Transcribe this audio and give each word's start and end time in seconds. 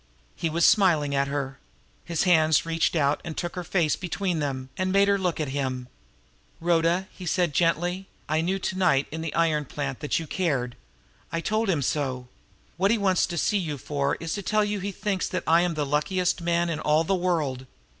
He 0.35 0.49
was 0.49 0.65
smiling 0.65 1.13
at 1.13 1.27
her. 1.27 1.59
His 2.05 2.23
hands 2.23 2.65
reached 2.65 2.95
out 2.95 3.21
and 3.23 3.37
took 3.37 3.53
her 3.55 3.63
face 3.63 3.95
between 3.95 4.39
them, 4.39 4.69
and 4.75 4.91
made 4.91 5.07
her 5.07 5.19
look 5.19 5.39
at 5.39 5.49
him. 5.49 5.87
"Rhoda," 6.59 7.07
he 7.11 7.27
said 7.27 7.53
gently, 7.53 8.07
"I 8.27 8.41
knew 8.41 8.57
to 8.57 8.75
night 8.75 9.05
in 9.11 9.21
the 9.21 9.31
iron 9.35 9.65
plant 9.65 9.99
that 9.99 10.17
you 10.17 10.25
cared. 10.25 10.75
I 11.31 11.39
told 11.39 11.69
him 11.69 11.83
so. 11.83 12.27
What 12.77 12.89
he 12.89 12.97
wants 12.97 13.27
to 13.27 13.37
see 13.37 13.59
you 13.59 13.77
for 13.77 14.15
is 14.19 14.33
to 14.33 14.41
tell 14.41 14.65
you 14.65 14.79
that 14.79 14.85
he 14.87 14.91
thinks 14.91 15.29
I 15.45 15.61
am 15.61 15.75
the 15.75 15.85
luckiest 15.85 16.41
man 16.41 16.71
in 16.71 16.79
all 16.79 17.03
the 17.03 17.13
world. 17.13 17.67